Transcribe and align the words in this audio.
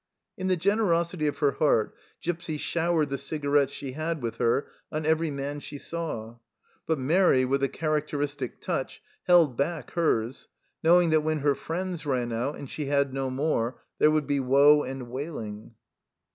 In 0.35 0.47
the 0.47 0.57
generosity 0.57 1.27
of 1.27 1.37
her 1.37 1.51
heart 1.51 1.93
Gipsy 2.23 2.57
showered 2.57 3.09
the 3.11 3.19
cigarettes 3.19 3.71
she 3.71 3.91
had 3.91 4.23
with 4.23 4.37
her 4.37 4.65
on 4.91 5.05
every 5.05 5.29
man 5.29 5.59
she 5.59 5.77
saw; 5.77 6.37
but 6.87 6.97
Mairi, 6.97 7.45
with 7.45 7.61
a 7.61 7.69
characteristic 7.69 8.59
touch, 8.61 8.99
held 9.27 9.55
back 9.55 9.91
hers, 9.91 10.47
knowing 10.81 11.11
that 11.11 11.21
when 11.21 11.41
her 11.41 11.53
friend's 11.53 12.03
ran 12.07 12.33
out 12.33 12.55
and 12.57 12.67
she 12.67 12.85
had 12.85 13.13
no 13.13 13.29
more 13.29 13.79
there 13.99 14.09
would 14.09 14.25
be 14.25 14.39
woe 14.39 14.81
and 14.81 15.07
wailing. 15.11 15.75